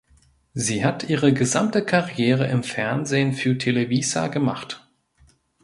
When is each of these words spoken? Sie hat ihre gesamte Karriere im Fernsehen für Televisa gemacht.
Sie 0.55 0.83
hat 0.83 1.09
ihre 1.11 1.31
gesamte 1.31 1.85
Karriere 1.85 2.47
im 2.47 2.63
Fernsehen 2.63 3.33
für 3.33 3.55
Televisa 3.59 4.29
gemacht. 4.29 4.89